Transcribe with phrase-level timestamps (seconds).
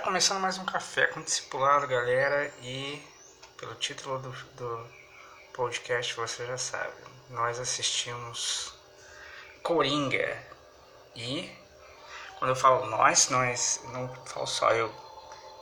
[0.00, 3.06] Está começando mais um Café com Discipulado, galera, e
[3.58, 4.86] pelo título do, do
[5.52, 6.94] podcast você já sabe,
[7.28, 8.72] nós assistimos
[9.62, 10.42] Coringa.
[11.14, 11.54] E
[12.38, 14.90] quando eu falo nós, nós não falo só eu,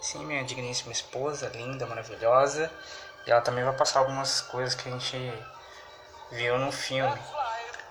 [0.01, 2.71] sim, minha digníssima esposa, linda, maravilhosa,
[3.27, 5.17] e ela também vai passar algumas coisas que a gente
[6.31, 7.21] viu no filme.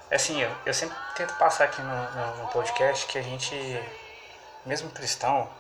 [0.09, 3.53] Assim, eu, eu sempre tento passar aqui no, no, no podcast que a gente,
[4.65, 5.51] mesmo cristão,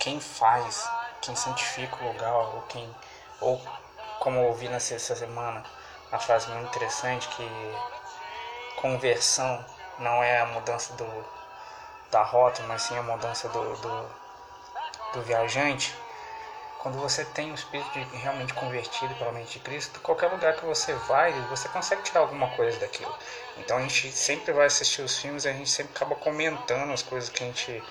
[0.00, 0.88] quem faz,
[1.20, 2.92] quem santifica o lugar, ou quem,
[3.40, 3.60] ou
[4.18, 5.62] como eu ouvi nessa semana,
[6.10, 7.78] uma frase muito interessante que
[8.76, 9.64] conversão
[9.98, 11.24] não é a mudança do,
[12.10, 14.10] da rota, mas sim a mudança do, do,
[15.12, 15.94] do viajante.
[16.78, 20.64] Quando você tem o espírito de realmente convertido pela mente de Cristo, qualquer lugar que
[20.64, 23.14] você vai, você consegue tirar alguma coisa daquilo.
[23.58, 27.02] Então a gente sempre vai assistir os filmes e a gente sempre acaba comentando as
[27.02, 27.82] coisas que a gente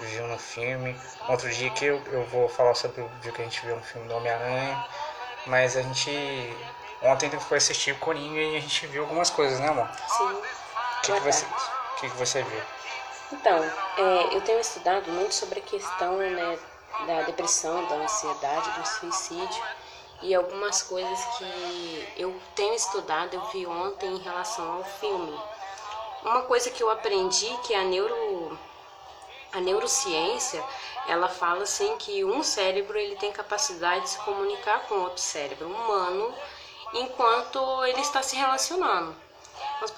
[0.00, 0.98] viu no filme.
[1.28, 3.82] Outro dia que eu, eu vou falar sobre o dia que a gente viu no
[3.82, 4.86] filme do Homem-Aranha.
[5.46, 6.10] Mas a gente.
[7.02, 9.88] Ontem foi assistir o Coringa e a gente viu algumas coisas, né, amor?
[10.08, 10.24] Sim.
[10.24, 11.46] O que, que, você,
[12.00, 12.62] que, que você viu?
[13.32, 13.62] Então,
[13.98, 16.58] é, eu tenho estudado muito sobre a questão né,
[17.06, 19.62] da depressão, da ansiedade, do suicídio
[20.22, 25.38] e algumas coisas que eu tenho estudado, eu vi ontem em relação ao filme.
[26.24, 28.58] Uma coisa que eu aprendi que a neuro
[29.52, 30.62] a neurociência,
[31.08, 35.68] ela fala assim que um cérebro ele tem capacidade de se comunicar com outro cérebro
[35.68, 36.34] humano
[36.94, 39.14] enquanto ele está se relacionando.
[39.80, 39.90] Mas,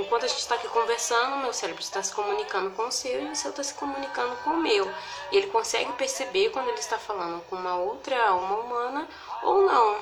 [0.00, 3.30] enquanto a gente está aqui conversando, meu cérebro está se comunicando com o seu e
[3.30, 4.92] o seu está se comunicando com o meu.
[5.30, 9.08] E ele consegue perceber quando ele está falando com uma outra alma humana
[9.42, 9.96] ou não.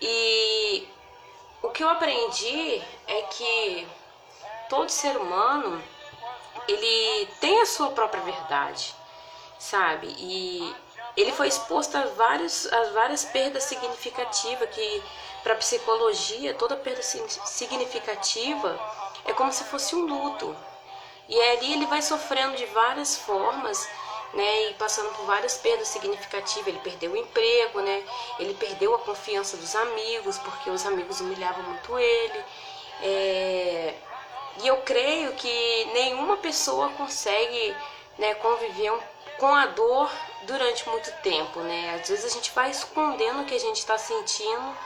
[0.00, 0.88] E
[1.62, 3.88] o que eu aprendi é que
[4.68, 5.82] todo ser humano
[6.72, 8.94] ele tem a sua própria verdade,
[9.58, 10.08] sabe?
[10.18, 10.74] E
[11.16, 15.02] ele foi exposto a, vários, a várias perdas significativas que
[15.42, 18.78] para psicologia toda perda significativa
[19.24, 20.54] é como se fosse um luto
[21.28, 23.88] e ali ele vai sofrendo de várias formas
[24.34, 26.66] né, e passando por várias perdas significativas.
[26.66, 28.02] Ele perdeu o emprego, né?
[28.38, 32.44] Ele perdeu a confiança dos amigos porque os amigos humilhavam muito ele.
[33.02, 33.94] É,
[34.62, 37.74] e eu creio que nenhuma pessoa consegue
[38.18, 38.92] né, conviver
[39.38, 40.10] com a dor
[40.42, 41.98] durante muito tempo, né?
[42.00, 44.76] Às vezes a gente vai escondendo o que a gente está sentindo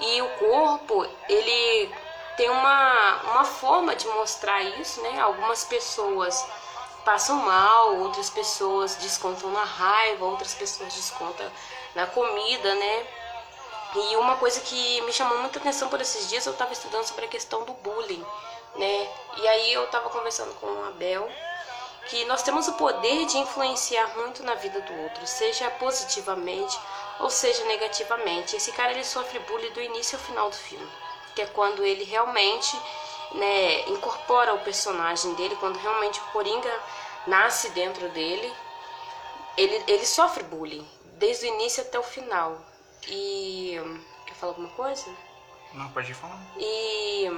[0.00, 1.94] e o corpo, ele
[2.36, 5.20] tem uma, uma forma de mostrar isso, né?
[5.20, 6.44] Algumas pessoas
[7.04, 11.50] passam mal, outras pessoas descontam na raiva, outras pessoas descontam
[11.94, 13.06] na comida, né?
[13.94, 17.26] E uma coisa que me chamou muita atenção por esses dias, eu estava estudando sobre
[17.26, 18.24] a questão do bullying
[18.76, 19.08] né?
[19.36, 21.28] E aí eu estava conversando com o Abel
[22.08, 26.78] que nós temos o poder de influenciar muito na vida do outro, seja positivamente
[27.20, 28.56] ou seja negativamente.
[28.56, 30.90] Esse cara ele sofre bullying do início ao final do filme,
[31.34, 32.76] que é quando ele realmente,
[33.32, 36.80] né, incorpora o personagem dele, quando realmente o Coringa
[37.26, 38.52] nasce dentro dele,
[39.56, 42.58] ele, ele sofre bullying desde o início até o final.
[43.06, 43.80] E
[44.26, 45.06] quer falar alguma coisa?
[45.72, 46.40] Não pode falar.
[46.58, 47.30] E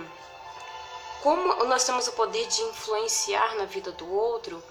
[1.24, 4.62] como nós temos o poder de influenciar na vida do outro,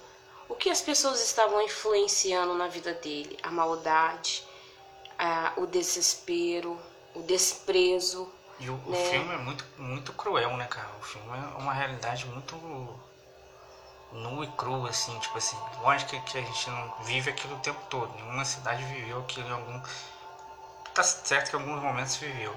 [0.47, 3.39] o que as pessoas estavam influenciando na vida dele?
[3.41, 4.47] A maldade,
[5.17, 6.79] a, o desespero,
[7.15, 8.31] o desprezo.
[8.59, 9.01] E o, né?
[9.01, 10.91] o, filme é muito, muito cruel, né, cara?
[11.01, 12.55] O filme é uma realidade muito
[14.11, 15.57] nua e crua, assim, tipo assim.
[15.81, 18.13] Lógico que, que a gente não vive aquilo o tempo todo.
[18.13, 19.81] Nenhuma cidade viveu aquilo em algum.
[20.93, 22.55] Tá certo que em alguns momentos viveu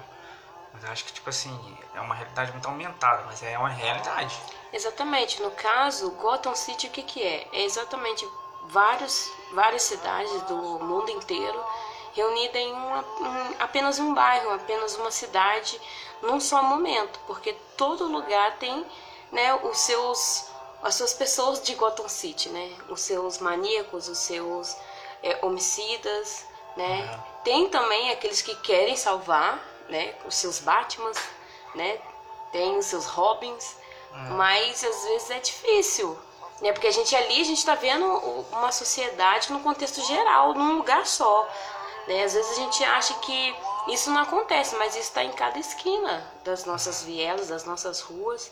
[0.73, 4.39] mas eu acho que, tipo assim, é uma realidade muito aumentada, mas é uma realidade.
[4.71, 5.41] Exatamente.
[5.41, 7.47] No caso, Gotham City, o que, que é?
[7.51, 8.27] É exatamente
[8.65, 11.63] vários, várias cidades do mundo inteiro
[12.17, 15.79] reunidas em uma, um, apenas um bairro, apenas uma cidade,
[16.23, 18.83] num só momento, porque todo lugar tem
[19.31, 20.47] né, os seus,
[20.81, 22.75] as suas pessoas de Gotham City, né?
[22.89, 24.75] Os seus maníacos, os seus
[25.21, 26.45] é, homicidas,
[26.75, 27.23] né?
[27.43, 30.15] Tem também aqueles que querem salvar, né?
[30.25, 31.17] Os seus Batmans,
[31.75, 31.99] né?
[32.51, 33.75] Tem os seus Robins,
[34.13, 34.35] hum.
[34.37, 36.17] mas às vezes é difícil,
[36.61, 36.71] né?
[36.71, 38.05] Porque a gente ali a gente está vendo
[38.51, 41.47] uma sociedade no contexto geral, num lugar só,
[42.07, 42.23] né?
[42.23, 43.55] Às vezes a gente acha que
[43.89, 48.51] isso não acontece, mas isso está em cada esquina das nossas vielas, das nossas ruas.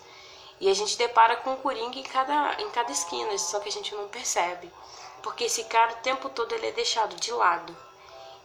[0.59, 3.71] E a gente depara com o Coringa em cada, em cada esquina, só que a
[3.71, 4.71] gente não percebe.
[5.21, 7.75] Porque esse cara o tempo todo ele é deixado de lado.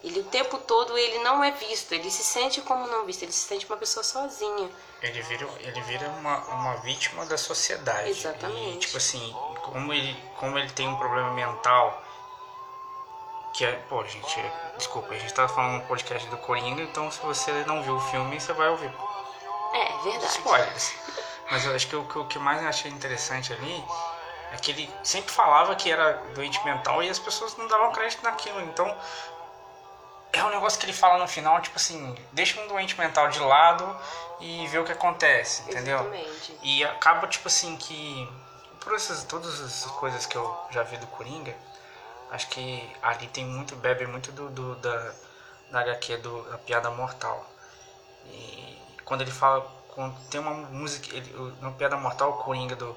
[0.03, 3.33] Ele o tempo todo ele não é visto, ele se sente como não visto, ele
[3.33, 4.71] se sente uma pessoa sozinha.
[5.03, 8.09] Ele vira, ele vira uma, uma vítima da sociedade.
[8.09, 8.77] Exatamente.
[8.77, 12.03] E, tipo assim, como ele, como ele tem um problema mental,
[13.53, 14.41] Que é, pô, gente,
[14.79, 18.01] desculpa, a gente tá falando no podcast do Coringa, então se você não viu o
[18.01, 18.93] filme, você vai ouvir.
[19.75, 20.27] É, verdade.
[20.27, 20.95] Spoilers.
[21.51, 23.85] Mas eu acho que o, o que mais eu achei interessante ali
[24.53, 28.23] é que ele sempre falava que era doente mental e as pessoas não davam crédito
[28.23, 28.61] naquilo.
[28.63, 28.97] Então,
[30.33, 33.41] é um negócio que ele fala no final, tipo assim, deixa um doente mental de
[33.41, 33.97] lado
[34.41, 35.99] e vê o que acontece, entendeu?
[35.99, 36.59] Exatamente.
[36.63, 38.29] E acaba, tipo assim, que
[38.81, 41.55] por essas, todas essas coisas que eu já vi do Coringa,
[42.31, 45.13] acho que ali tem muito, bebe muito do, do da,
[45.71, 47.45] da HQ do, da Piada Mortal.
[48.27, 51.31] E quando ele fala, quando tem uma música, ele,
[51.61, 52.97] no Piada Mortal, o Coringa do,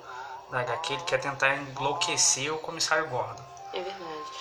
[0.51, 3.43] da HQ, ele quer tentar enlouquecer o Comissário Gordon.
[3.73, 4.31] É verdade.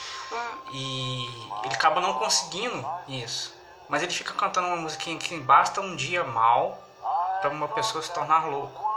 [0.72, 1.26] E
[1.64, 3.54] ele acaba não conseguindo isso.
[3.88, 6.82] Mas ele fica cantando uma musiquinha que basta um dia mal
[7.40, 8.90] para uma pessoa se tornar louco.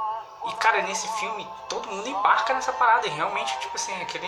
[0.48, 4.28] E cara, nesse filme todo mundo embarca nessa parada e realmente, tipo assim, aquele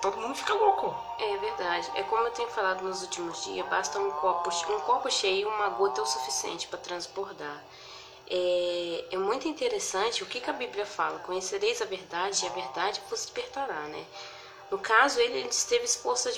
[0.00, 0.94] todo mundo fica louco.
[1.18, 1.90] É verdade.
[1.94, 5.70] É como eu tenho falado nos últimos dias, basta um copo, um copo cheio uma
[5.70, 7.62] gota é o suficiente para transbordar.
[8.28, 12.52] É, é, muito interessante o que, que, a Bíblia fala: conhecereis a verdade e a
[12.52, 14.04] verdade vos despertará, né?
[14.74, 16.28] No caso, ele esteve exposto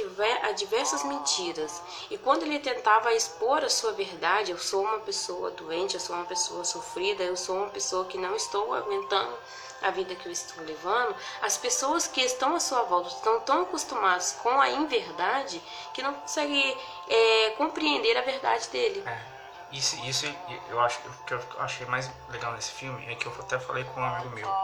[0.43, 1.81] a diversas mentiras.
[2.11, 6.15] E quando ele tentava expor a sua verdade, eu sou uma pessoa doente, eu sou
[6.15, 9.35] uma pessoa sofrida, eu sou uma pessoa que não estou aguentando
[9.81, 13.63] a vida que eu estou levando, as pessoas que estão à sua volta estão tão
[13.63, 15.59] acostumadas com a inverdade
[15.95, 16.77] que não conseguem
[17.09, 19.03] é, compreender a verdade dele.
[19.07, 19.19] É,
[19.73, 20.27] isso, isso
[20.69, 23.99] eu acho que eu achei mais legal nesse filme é que eu até falei com
[23.99, 24.55] um amigo meu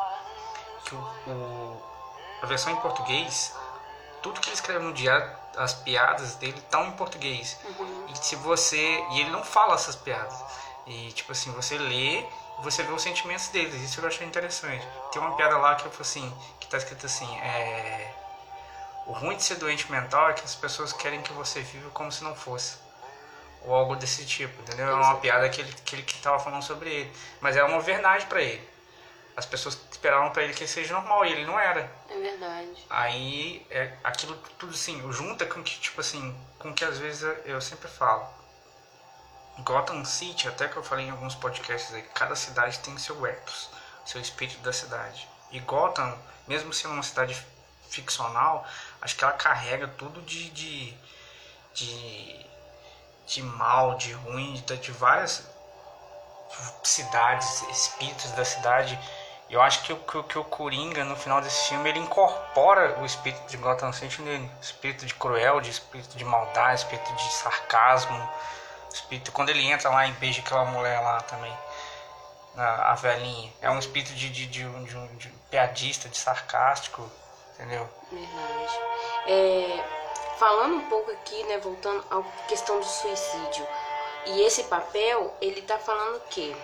[0.85, 1.92] que o, o
[2.43, 3.55] a versão em português,
[4.21, 7.59] tudo que ele escreve no diário, as piadas dele estão em português.
[7.65, 8.07] Uhum.
[8.09, 9.05] E se você.
[9.13, 10.35] E ele não fala essas piadas.
[10.87, 12.27] E tipo assim, você lê e
[12.63, 13.81] você vê os sentimentos deles.
[13.81, 14.87] Isso eu achei interessante.
[15.13, 18.13] Tem uma piada lá que eu assim, que tá escrito assim, é.
[19.07, 22.11] O ruim de ser doente mental é que as pessoas querem que você viva como
[22.11, 22.77] se não fosse.
[23.65, 24.89] Ou algo desse tipo, entendeu?
[24.89, 27.13] É uma piada que ele, que ele que tava falando sobre ele.
[27.41, 28.72] Mas é uma verdade para ele
[29.37, 31.91] as pessoas esperavam para ele que ele seja normal e ele não era.
[32.09, 32.87] É verdade.
[32.91, 37.61] Aí é, aquilo tudo assim, junta com que, tipo assim, com que às vezes eu
[37.61, 38.27] sempre falo.
[39.61, 43.71] Gotham City, até que eu falei em alguns podcasts aí, cada cidade tem seu ethos,
[44.05, 45.29] seu espírito da cidade.
[45.51, 47.37] E Gotham, mesmo sendo uma cidade
[47.89, 48.67] ficcional,
[49.01, 50.97] acho que ela carrega tudo de, de,
[51.75, 52.47] de,
[53.27, 55.47] de mal, de ruim, de, de várias
[56.83, 58.99] cidades, espíritos da cidade
[59.53, 63.05] eu acho que o, que, que, o Coringa, no final desse filme, ele incorpora o
[63.05, 64.51] espírito de Gotham City nele.
[64.63, 68.31] Espírito de cruel, de espírito de maldade, espírito de sarcasmo.
[68.91, 71.53] Espírito, quando ele entra lá e beija aquela mulher lá também,
[72.57, 73.53] a, a velhinha.
[73.61, 77.07] É um espírito de, de, de, de, um, de piadista, de sarcástico,
[77.55, 77.87] entendeu?
[78.11, 78.81] Verdade.
[79.27, 79.85] É,
[80.39, 83.69] falando um pouco aqui, né, voltando à questão do suicídio.
[84.25, 86.57] E esse papel, ele tá falando o quê?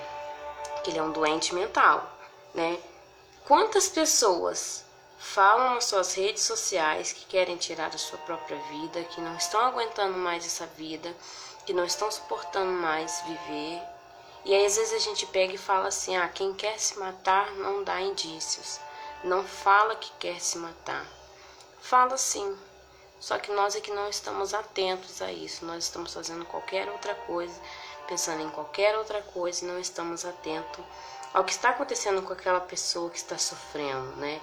[0.82, 2.16] Que ele é um doente mental
[2.54, 2.78] né?
[3.46, 4.84] Quantas pessoas
[5.18, 9.60] falam nas suas redes sociais que querem tirar a sua própria vida, que não estão
[9.60, 11.14] aguentando mais essa vida,
[11.66, 13.82] que não estão suportando mais viver.
[14.44, 17.50] E aí às vezes a gente pega e fala assim: "Ah, quem quer se matar
[17.52, 18.80] não dá indícios.
[19.24, 21.06] Não fala que quer se matar".
[21.80, 22.56] Fala sim.
[23.20, 25.64] Só que nós é que não estamos atentos a isso.
[25.64, 27.60] Nós estamos fazendo qualquer outra coisa,
[28.06, 30.84] pensando em qualquer outra coisa e não estamos atentos
[31.32, 34.40] ao que está acontecendo com aquela pessoa que está sofrendo, né?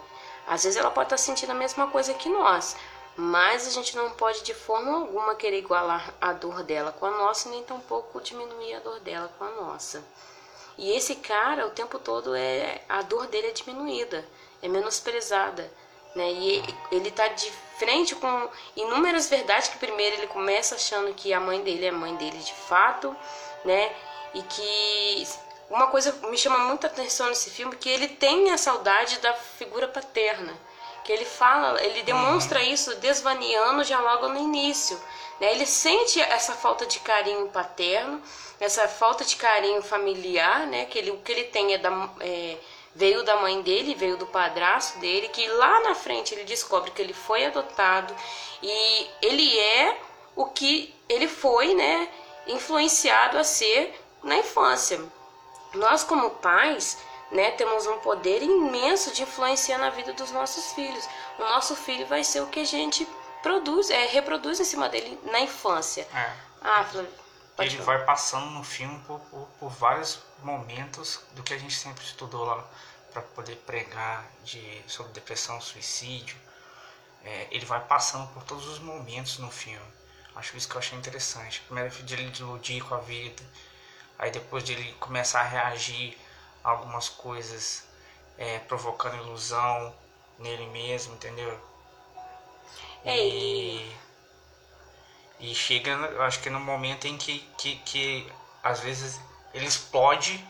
[0.48, 2.76] Às vezes ela pode estar sentindo a mesma coisa que nós,
[3.16, 7.12] mas a gente não pode de forma alguma querer igualar a dor dela com a
[7.12, 10.04] nossa, nem tampouco diminuir a dor dela com a nossa.
[10.78, 14.26] E esse cara, o tempo todo, é a dor dele é diminuída,
[14.62, 15.72] é menosprezada.
[16.14, 16.32] Né?
[16.32, 21.40] E ele está de frente com inúmeras verdades que primeiro ele começa achando que a
[21.40, 23.16] mãe dele é mãe dele de fato,
[23.66, 23.94] né?
[24.34, 25.28] E que
[25.70, 29.88] uma coisa me chama muita atenção nesse filme que ele tem a saudade da figura
[29.88, 30.54] paterna
[31.04, 32.66] que ele fala ele demonstra uhum.
[32.66, 35.00] isso desvaneando já logo no início
[35.40, 35.52] né?
[35.52, 38.22] ele sente essa falta de carinho paterno
[38.60, 42.58] essa falta de carinho familiar né que ele o que ele tem é da é,
[42.94, 47.02] veio da mãe dele veio do padrasto dele que lá na frente ele descobre que
[47.02, 48.16] ele foi adotado
[48.62, 50.00] e ele é
[50.36, 52.08] o que ele foi né
[52.48, 55.00] influenciado a ser na infância
[55.76, 56.98] nós, como pais,
[57.32, 61.08] né, temos um poder imenso de influenciar na vida dos nossos filhos.
[61.38, 63.08] O nosso filho vai ser o que a gente
[63.42, 66.08] produz, é, reproduz em cima dele na infância.
[66.14, 66.34] É.
[66.62, 67.26] Ah, Flávio,
[67.60, 72.04] ele vai passando no filme por, por, por, vários momentos do que a gente sempre
[72.04, 72.64] estudou lá
[73.14, 76.36] para poder pregar de, sobre depressão, suicídio.
[77.24, 79.86] É, ele vai passando por todos os momentos no filme.
[80.36, 81.62] Acho isso que eu achei interessante.
[81.62, 83.42] Primeiro de ele iludir com a vida,
[84.18, 86.18] aí depois de ele começar a reagir
[86.64, 87.84] a algumas coisas,
[88.38, 89.94] é, provocando ilusão
[90.40, 91.60] nele mesmo, entendeu?
[93.04, 93.96] É, e...
[95.40, 98.32] e chega, eu acho que no momento em que, que, que
[98.64, 99.20] às vezes
[99.54, 100.44] ele explode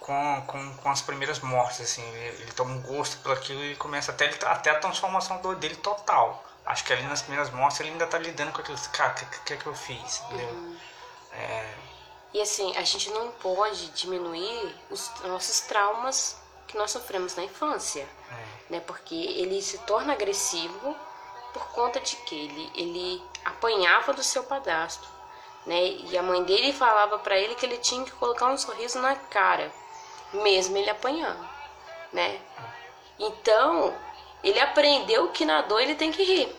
[0.00, 3.76] com, com, com as primeiras mortes, assim, ele, ele toma um gosto pelo aquilo e
[3.76, 6.44] começa até, até a transformação do, dele total.
[6.64, 9.26] Acho que ali nas primeiras mortes ele ainda tá lidando com aquilo, cara, o que,
[9.40, 10.48] que, que eu fiz, entendeu?
[10.48, 10.78] Uhum.
[11.32, 11.74] É...
[12.34, 18.08] E assim, a gente não pode diminuir os nossos traumas que nós sofremos na infância,
[18.30, 18.72] é.
[18.74, 18.80] né?
[18.80, 20.96] Porque ele se torna agressivo
[21.52, 25.06] por conta de que ele, ele apanhava do seu padrasto,
[25.66, 25.84] né?
[25.84, 29.14] E a mãe dele falava para ele que ele tinha que colocar um sorriso na
[29.14, 29.70] cara
[30.32, 31.48] mesmo ele apanhando,
[32.12, 32.40] né?
[33.18, 33.94] Então,
[34.42, 36.56] ele aprendeu que na dor ele tem que rir.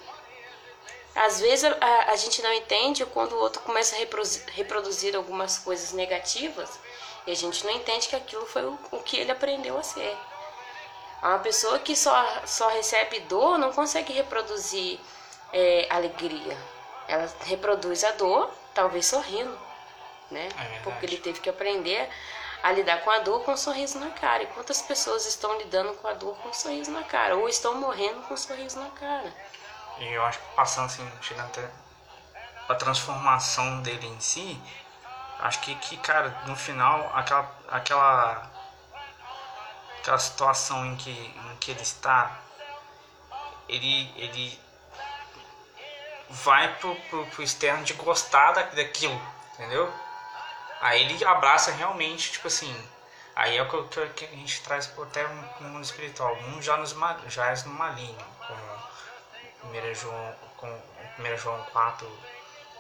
[1.15, 5.60] Às vezes a, a gente não entende quando o outro começa a reproduzir, reproduzir algumas
[5.60, 6.79] coisas negativas
[7.27, 10.17] e a gente não entende que aquilo foi o, o que ele aprendeu a ser.
[11.22, 15.00] Uma pessoa que só, só recebe dor não consegue reproduzir
[15.53, 16.58] é, alegria.
[17.08, 19.58] Ela reproduz a dor, talvez sorrindo,
[20.29, 20.50] né?
[20.58, 22.10] É Porque ele teve que aprender
[22.62, 24.43] a lidar com a dor com um sorriso na cara.
[24.43, 27.38] E quantas pessoas estão lidando com a dor com um sorriso na cara?
[27.38, 29.34] Ou estão morrendo com um sorriso na cara?
[30.00, 31.69] E eu acho que passando assim, chegando até
[32.67, 34.62] a transformação dele em si,
[35.39, 38.51] acho que, que cara, no final, aquela, aquela,
[40.00, 42.39] aquela situação em que, em que ele está,
[43.67, 44.59] ele, ele
[46.29, 49.21] vai pro, pro, pro externo de gostar daquilo,
[49.53, 49.93] entendeu?
[50.81, 52.89] Aí ele abraça realmente, tipo assim.
[53.35, 55.25] Aí é o que, que a gente traz até
[55.59, 56.35] no mundo espiritual.
[56.35, 56.95] Um já, nos,
[57.27, 58.59] já é no maligno, como
[59.65, 60.67] 1 João, com
[61.20, 62.20] 1 João 4,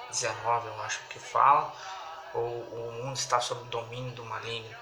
[0.09, 1.73] 19, eu acho que fala.
[2.33, 4.75] Ou o mundo está sob o domínio do maligno.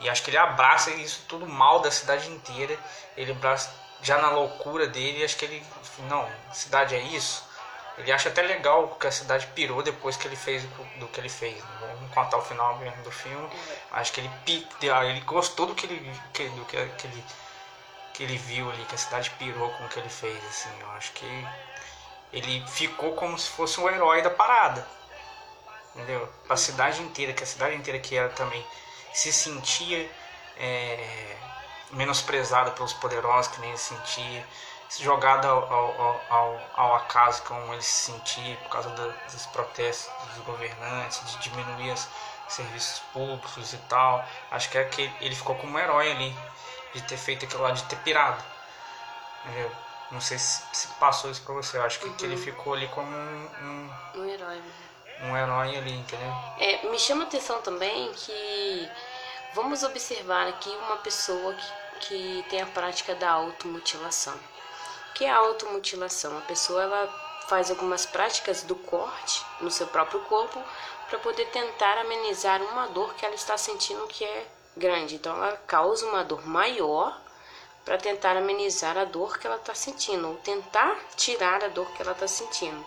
[0.00, 2.76] E acho que ele abraça isso tudo mal da cidade inteira.
[3.16, 3.70] Ele abraça
[4.02, 5.24] já na loucura dele.
[5.24, 5.64] Acho que ele.
[6.08, 7.48] Não, cidade é isso.
[7.98, 10.62] Ele acha até legal que a cidade pirou depois que ele fez
[10.96, 11.62] do que ele fez.
[11.80, 13.48] Vamos contar o final mesmo do filme.
[13.92, 14.30] Acho que ele
[15.06, 17.24] ele gostou do que ele do que, que ele
[18.20, 20.68] que ele viu ali, que a cidade pirou com o que ele fez, assim.
[20.78, 21.48] Eu acho que
[22.30, 24.86] ele ficou como se fosse um herói da parada.
[25.94, 26.28] Entendeu?
[26.46, 28.62] A cidade inteira, que a cidade inteira que era também
[29.14, 30.06] se sentia
[30.58, 31.36] é,
[31.92, 34.46] menosprezada pelos poderosos, que nem ele sentia
[34.98, 40.12] jogada ao, ao, ao, ao, acaso como ele se sentia por causa do, dos protestos
[40.34, 42.06] dos governantes, de diminuir os
[42.48, 44.22] serviços públicos e tal.
[44.50, 46.36] Acho que é que ele ficou como um herói ali,
[46.94, 48.42] de ter feito aquilo lá, de ter pirado.
[49.44, 49.70] Entendeu?
[50.10, 52.14] Não sei se, se passou isso pra você, eu acho que, uhum.
[52.14, 52.42] que ele uhum.
[52.42, 54.62] ficou ali como um, um, um herói.
[55.22, 56.32] Um herói ali, entendeu?
[56.58, 58.90] É, me chama a atenção também que
[59.54, 61.70] vamos observar aqui uma pessoa que,
[62.00, 64.38] que tem a prática da automutilação
[65.20, 66.38] que é a automutilação?
[66.38, 70.62] A pessoa ela faz algumas práticas do corte no seu próprio corpo
[71.10, 75.16] para poder tentar amenizar uma dor que ela está sentindo que é grande.
[75.16, 77.20] Então ela causa uma dor maior
[77.84, 82.02] para tentar amenizar a dor que ela está sentindo, ou tentar tirar a dor que
[82.02, 82.84] ela está sentindo.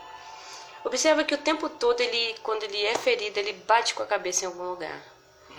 [0.83, 4.43] Observa que o tempo todo ele, quando ele é ferido, ele bate com a cabeça
[4.43, 5.01] em algum lugar.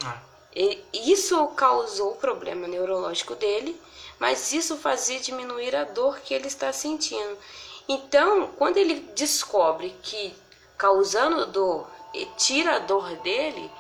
[0.05, 0.19] Ah.
[0.55, 3.81] E isso causou o problema neurológico dele
[4.19, 7.37] mas isso fazia diminuir a dor que ele está sentindo.
[7.89, 10.35] Então, quando ele descobre que
[10.79, 11.87] causando dor
[12.37, 13.71] tira a dor dele,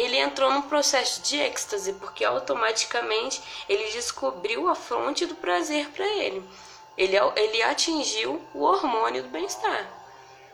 [0.00, 6.06] ele entrou num processo de êxtase, porque automaticamente ele descobriu a fonte do prazer para
[6.06, 6.48] ele.
[6.96, 7.16] ele.
[7.36, 9.88] Ele atingiu o hormônio do bem-estar,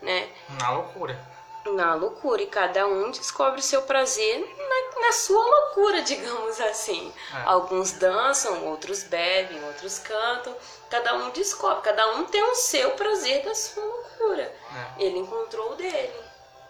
[0.01, 0.29] né?
[0.59, 1.37] Na loucura
[1.73, 7.13] na loucura e cada um descobre o seu prazer na, na sua loucura, digamos assim.
[7.33, 7.43] É.
[7.45, 10.55] Alguns dançam, outros bebem, outros cantam.
[10.89, 14.43] Cada um descobre, cada um tem o seu prazer da sua loucura.
[14.43, 15.03] É.
[15.03, 16.21] Ele encontrou o dele.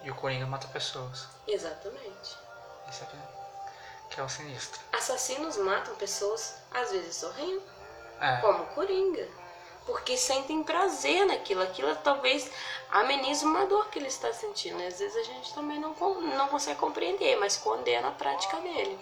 [0.02, 1.26] E o Coringa mata pessoas.
[1.46, 2.47] Exatamente.
[2.90, 3.16] Isso aqui
[4.10, 4.80] que é o sinistro.
[4.92, 7.62] Assassinos matam pessoas, às vezes sorrindo.
[8.20, 8.36] É.
[8.38, 9.28] Como Coringa
[9.88, 11.62] porque sentem prazer naquilo.
[11.62, 12.50] Aquilo talvez
[12.90, 14.82] ameniza uma dor que ele está sentindo.
[14.86, 15.94] Às vezes a gente também não,
[16.36, 18.98] não consegue compreender, mas condena a prática dele.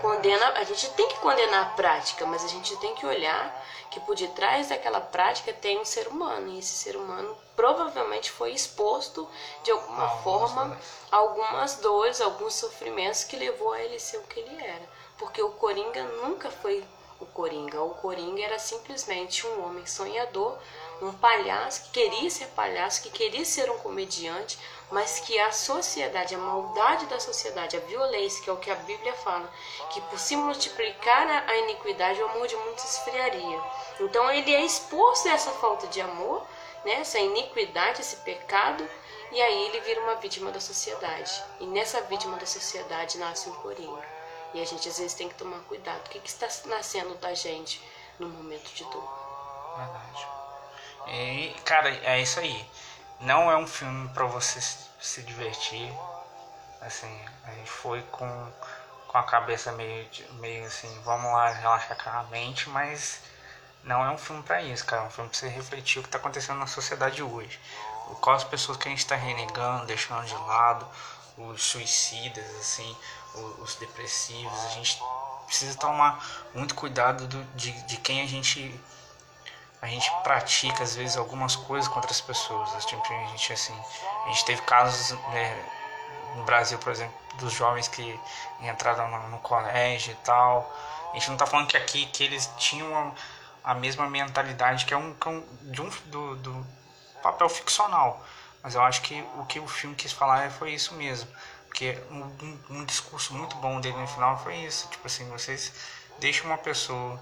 [0.00, 4.00] Condena, a gente tem que condenar a prática, mas a gente tem que olhar que
[4.00, 9.28] por detrás daquela prática tem um ser humano e esse ser humano provavelmente foi exposto
[9.62, 10.78] de alguma forma
[11.10, 14.88] a algumas dores, alguns sofrimentos que levou a ele ser o que ele era.
[15.18, 16.82] Porque o Coringa nunca foi
[17.20, 17.82] o Coringa.
[17.82, 20.58] O Coringa era simplesmente um homem sonhador,
[21.00, 24.58] um palhaço que queria ser palhaço, que queria ser um comediante,
[24.90, 28.76] mas que a sociedade, a maldade da sociedade, a violência, que é o que a
[28.76, 29.50] Bíblia fala,
[29.90, 33.60] que por se multiplicar a iniquidade, o amor de muitos esfriaria.
[34.00, 36.46] Então ele é exposto a essa falta de amor,
[36.84, 38.88] né, essa iniquidade, esse pecado,
[39.32, 41.42] e aí ele vira uma vítima da sociedade.
[41.60, 44.15] E nessa vítima da sociedade nasce um coringa.
[44.56, 46.06] E a gente às vezes tem que tomar cuidado.
[46.06, 47.78] O que, que está nascendo da gente
[48.18, 49.76] no momento de dor?
[49.76, 50.26] Verdade.
[51.08, 52.66] E, cara, é isso aí.
[53.20, 54.58] Não é um filme para você
[54.98, 55.92] se divertir.
[56.80, 58.52] Assim, a gente foi com,
[59.06, 60.08] com a cabeça meio,
[60.40, 63.20] meio assim, vamos lá relaxar a mente, mas
[63.84, 65.02] não é um filme para isso, cara.
[65.02, 67.60] É um filme pra você refletir o que tá acontecendo na sociedade hoje.
[68.22, 70.88] Quais as pessoas que a gente está renegando, deixando de lado,
[71.36, 72.96] os suicidas, assim,
[73.34, 74.64] os, os depressivos.
[74.66, 75.00] A gente
[75.46, 76.24] precisa tomar
[76.54, 78.78] muito cuidado do, de, de quem a gente
[79.80, 82.84] a gente pratica às vezes algumas coisas contra as pessoas.
[82.86, 83.78] Tipo, a gente assim,
[84.24, 85.64] a gente teve casos né,
[86.34, 88.18] no Brasil, por exemplo, dos jovens que
[88.60, 90.70] entraram no, no colégio e tal.
[91.10, 93.14] A gente não está falando que aqui que eles tinham
[93.64, 96.66] a, a mesma mentalidade que é um, que é um de um do, do
[97.22, 98.24] papel ficcional.
[98.66, 101.30] Mas eu acho que o que o filme quis falar foi isso mesmo.
[101.68, 104.88] Porque um, um, um discurso muito bom dele no final foi isso.
[104.88, 105.72] Tipo assim, vocês
[106.18, 107.16] deixam uma pessoa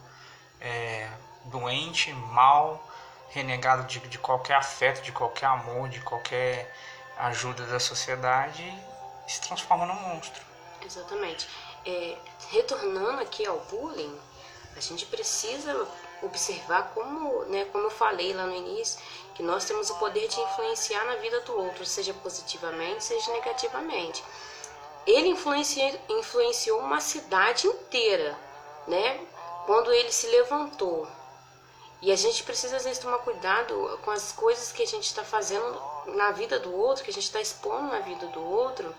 [0.58, 1.06] é,
[1.44, 2.82] doente, mal,
[3.28, 6.74] renegado de, de qualquer afeto, de qualquer amor, de qualquer
[7.18, 8.64] ajuda da sociedade
[9.28, 10.42] se transforma num monstro.
[10.80, 11.46] Exatamente.
[11.84, 12.16] É,
[12.52, 14.18] retornando aqui ao bullying,
[14.74, 15.86] a gente precisa
[16.24, 19.00] observar como, né, como eu falei lá no início,
[19.34, 24.22] que nós temos o poder de influenciar na vida do outro, seja positivamente, seja negativamente.
[25.06, 28.38] Ele influenciou, uma cidade inteira,
[28.86, 29.20] né?
[29.66, 31.06] Quando ele se levantou.
[32.00, 35.24] E a gente precisa às vezes tomar cuidado com as coisas que a gente está
[35.24, 35.82] fazendo
[36.14, 38.94] na vida do outro, que a gente está expondo na vida do outro,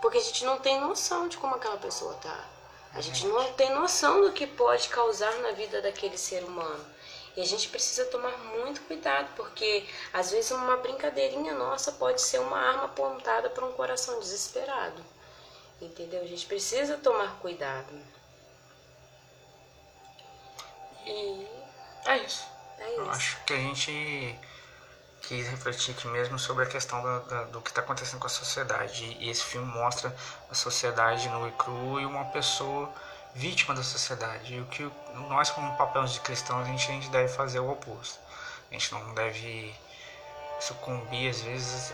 [0.00, 2.51] porque a gente não tem noção de como aquela pessoa tá.
[2.94, 6.84] A gente não tem noção do que pode causar na vida daquele ser humano.
[7.34, 12.38] E a gente precisa tomar muito cuidado, porque às vezes uma brincadeirinha nossa pode ser
[12.40, 15.02] uma arma apontada para um coração desesperado.
[15.80, 16.20] Entendeu?
[16.22, 17.92] A gente precisa tomar cuidado.
[21.06, 21.46] E
[22.04, 22.44] é isso.
[22.78, 23.00] É isso.
[23.00, 24.38] Eu acho que a gente
[25.22, 27.00] quis refletir aqui mesmo sobre a questão
[27.50, 29.16] do, que está acontecendo com a sociedade.
[29.20, 30.14] E esse filme mostra
[30.50, 32.92] a sociedade no e cru e uma pessoa
[33.34, 34.54] vítima da sociedade.
[34.54, 34.90] E o que
[35.28, 38.18] nós, como papéis de cristãos, a gente, a gente deve fazer o oposto.
[38.70, 39.74] A gente não deve
[40.60, 41.92] sucumbir, às vezes,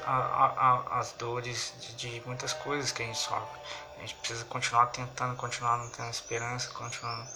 [0.91, 3.61] às dores de, de, muitas coisas que a gente sofre.
[3.97, 7.27] A gente precisa continuar tentando, continuar não tendo esperança, continuar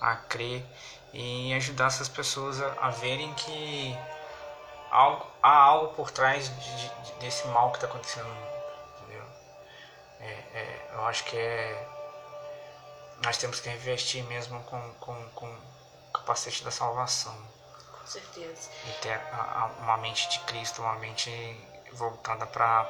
[0.00, 0.64] a crer
[1.12, 3.96] e ajudar essas pessoas a, a verem que
[4.90, 8.50] algo, há algo por trás de, de, desse mal que está acontecendo no mundo.
[8.98, 9.24] Entendeu?
[10.20, 11.86] É, é, eu acho que é
[13.22, 17.36] nós temos que investir mesmo com, com, com o capacete da salvação.
[17.92, 18.70] Com certeza.
[18.86, 19.20] E ter
[19.80, 21.30] uma mente de Cristo, uma mente
[21.92, 22.84] voltada para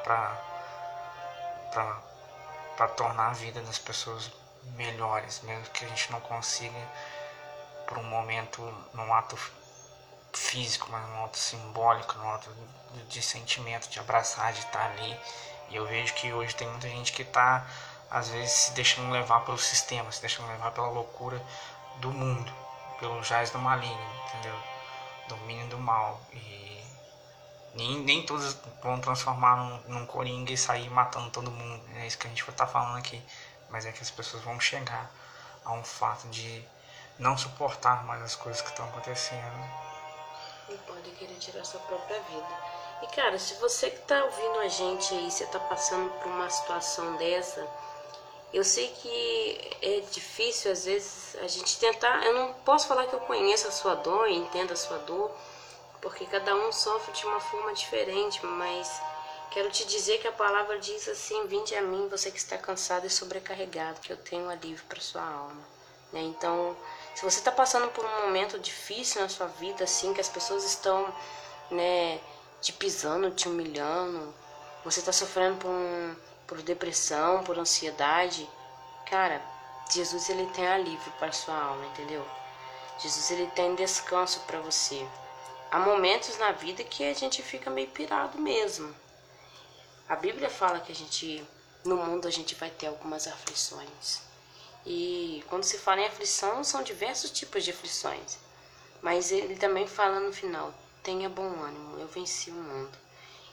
[2.77, 4.31] para tornar a vida das pessoas
[4.77, 6.81] melhores, mesmo que a gente não consiga
[7.87, 8.63] por um momento
[8.95, 9.37] num ato
[10.33, 12.51] físico, mas num ato simbólico, num ato
[13.09, 15.19] de sentimento, de abraçar, de estar ali.
[15.69, 17.67] E eu vejo que hoje tem muita gente que está
[18.11, 21.41] às vezes se deixando levar pelo sistema, se deixando levar pela loucura
[21.99, 22.53] do mundo,
[22.99, 24.57] pelo jazz do maligno, entendeu?
[25.29, 26.21] Domínio do mal.
[26.33, 26.85] E
[27.75, 31.83] nem, nem todos vão transformar num, num coringa e sair matando todo mundo.
[31.97, 33.23] É isso que a gente vai estar tá falando aqui.
[33.69, 35.09] Mas é que as pessoas vão chegar
[35.65, 36.65] a um fato de
[37.17, 39.90] não suportar mais as coisas que estão acontecendo.
[40.71, 42.59] E pode querer tirar sua própria vida.
[43.03, 46.49] E cara, se você que tá ouvindo a gente aí, você tá passando por uma
[46.49, 47.67] situação dessa,
[48.53, 52.25] eu sei que é difícil às vezes a gente tentar.
[52.25, 55.31] Eu não posso falar que eu conheço a sua dor e entendo a sua dor,
[56.01, 59.01] porque cada um sofre de uma forma diferente, mas
[59.51, 63.07] quero te dizer que a palavra diz assim: Vinde a mim, você que está cansado
[63.07, 65.63] e sobrecarregado, que eu tenho alívio para sua alma.
[66.13, 66.21] Né?
[66.23, 66.77] Então,
[67.21, 70.65] se você está passando por um momento difícil na sua vida, assim, que as pessoas
[70.65, 71.15] estão
[71.71, 72.19] né,
[72.63, 74.35] te pisando, te humilhando,
[74.83, 78.49] você está sofrendo por um por depressão, por ansiedade,
[79.05, 79.43] cara,
[79.91, 82.27] Jesus ele tem alívio para sua alma, entendeu?
[82.99, 85.07] Jesus ele tem descanso para você.
[85.71, 88.97] Há momentos na vida que a gente fica meio pirado mesmo.
[90.09, 91.47] A Bíblia fala que a gente
[91.85, 94.30] no mundo a gente vai ter algumas aflições.
[94.85, 98.39] E quando se fala em aflição, são diversos tipos de aflições.
[99.03, 102.97] Mas ele também fala no final: tenha bom ânimo, eu venci o mundo.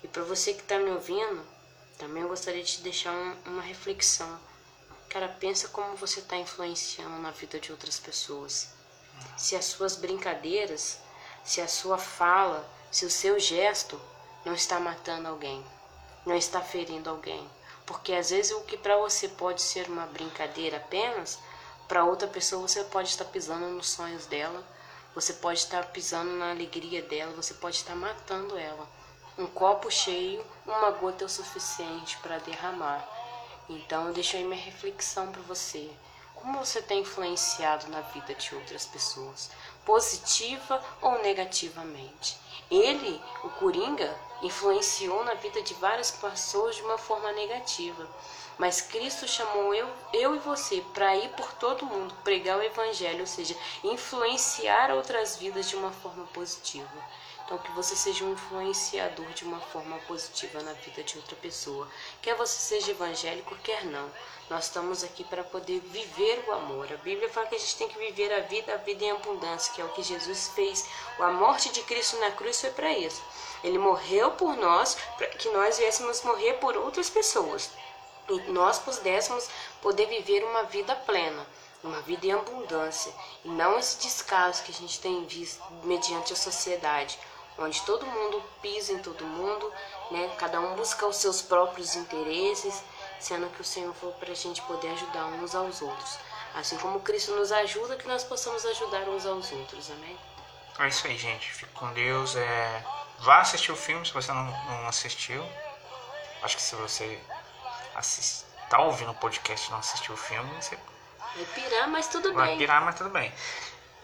[0.04, 1.46] E para você que está me ouvindo,
[1.98, 4.40] também eu gostaria de te deixar um, uma reflexão.
[5.10, 8.70] Cara, pensa como você está influenciando na vida de outras pessoas.
[9.36, 11.00] Se as suas brincadeiras,
[11.44, 14.00] se a sua fala, se o seu gesto
[14.46, 15.66] não está matando alguém,
[16.26, 17.50] não está ferindo alguém.
[17.88, 21.40] Porque às vezes o que para você pode ser uma brincadeira apenas,
[21.88, 24.64] para outra pessoa você pode estar pisando nos sonhos dela,
[25.16, 28.88] você pode estar pisando na alegria dela, você pode estar matando ela.
[29.38, 33.08] Um copo cheio, uma gota é o suficiente para derramar.
[33.70, 35.90] Então, deixo aí minha reflexão para você.
[36.36, 39.50] Como você tem influenciado na vida de outras pessoas,
[39.86, 42.38] positiva ou negativamente?
[42.70, 48.08] Ele, o Coringa, influenciou na vida de várias pessoas de uma forma negativa.
[48.58, 53.22] Mas Cristo chamou eu, eu e você para ir por todo mundo, pregar o Evangelho,
[53.22, 56.90] ou seja, influenciar outras vidas de uma forma positiva.
[57.48, 61.88] Então, que você seja um influenciador de uma forma positiva na vida de outra pessoa.
[62.22, 64.12] Quer você seja evangélico, quer não.
[64.50, 66.92] Nós estamos aqui para poder viver o amor.
[66.92, 69.74] A Bíblia fala que a gente tem que viver a vida, a vida em abundância,
[69.74, 70.90] que é o que Jesus fez.
[71.20, 73.24] A morte de Cristo na cruz foi para isso.
[73.64, 77.72] Ele morreu por nós, para que nós viéssemos morrer por outras pessoas.
[78.28, 79.48] E nós pudéssemos
[79.82, 81.48] poder viver uma vida plena
[81.84, 83.14] uma vida em abundância
[83.46, 87.18] e não esse descaso que a gente tem visto mediante a sociedade,
[87.58, 89.72] onde todo mundo pisa em todo mundo,
[90.12, 90.36] né?
[90.38, 92.84] Cada um busca os seus próprios interesses,
[93.20, 96.20] sendo que o Senhor foi para a gente poder ajudar uns aos outros.
[96.56, 100.18] Assim como Cristo nos ajuda, que nós possamos ajudar uns aos outros, amém?
[100.80, 101.52] É isso aí, gente.
[101.52, 102.36] Fique com Deus.
[102.36, 102.84] É...
[103.20, 105.44] Vá assistir o filme se você não, não assistiu.
[106.42, 107.20] Acho que se você
[107.96, 108.46] assist...
[108.70, 110.78] tá ouvindo o podcast e não assistiu o filme, você.
[111.36, 112.58] Vai pirar, mas tudo Vai bem.
[112.58, 113.34] pirar, mas tudo bem.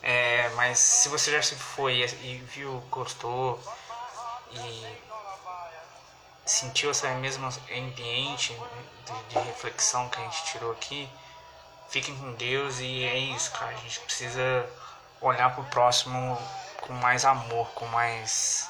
[0.06, 3.58] É, mas se você já se foi e viu, gostou
[4.52, 5.02] e
[6.46, 8.54] sentiu esse mesmo ambiente
[9.06, 11.10] de, de, reflexão que a gente tirou aqui,
[11.88, 13.72] fiquem com Deus e é isso, cara.
[13.72, 14.70] A gente precisa
[15.22, 16.38] olhar pro próximo
[16.82, 18.70] com mais amor, com mais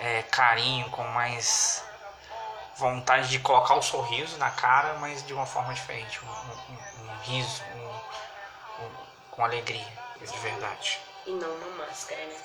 [0.00, 1.82] é, carinho, com mais
[2.76, 7.06] vontade de colocar o um sorriso na cara, mas de uma forma diferente, um, um,
[7.06, 7.62] um riso,
[9.30, 11.00] com alegria de verdade.
[11.26, 12.36] E não uma máscara, né?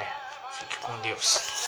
[0.00, 1.64] É, fique com Deus.